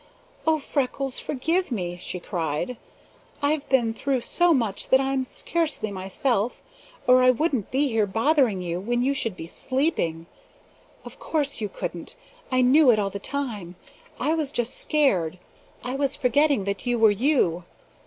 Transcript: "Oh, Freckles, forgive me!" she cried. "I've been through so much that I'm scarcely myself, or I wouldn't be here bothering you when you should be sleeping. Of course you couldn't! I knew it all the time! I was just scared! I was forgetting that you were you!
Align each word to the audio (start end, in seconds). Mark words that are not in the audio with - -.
"Oh, 0.47 0.57
Freckles, 0.57 1.19
forgive 1.19 1.69
me!" 1.71 1.95
she 1.95 2.19
cried. 2.19 2.75
"I've 3.43 3.69
been 3.69 3.93
through 3.93 4.21
so 4.21 4.51
much 4.51 4.89
that 4.89 4.99
I'm 4.99 5.23
scarcely 5.23 5.91
myself, 5.91 6.63
or 7.05 7.21
I 7.21 7.29
wouldn't 7.29 7.69
be 7.69 7.89
here 7.89 8.07
bothering 8.07 8.63
you 8.63 8.79
when 8.79 9.03
you 9.03 9.13
should 9.13 9.37
be 9.37 9.45
sleeping. 9.45 10.25
Of 11.05 11.19
course 11.19 11.61
you 11.61 11.69
couldn't! 11.69 12.15
I 12.51 12.63
knew 12.63 12.89
it 12.89 12.97
all 12.97 13.11
the 13.11 13.19
time! 13.19 13.75
I 14.19 14.33
was 14.33 14.51
just 14.51 14.75
scared! 14.79 15.37
I 15.83 15.93
was 15.93 16.15
forgetting 16.15 16.63
that 16.63 16.87
you 16.87 16.97
were 16.97 17.11
you! 17.11 17.65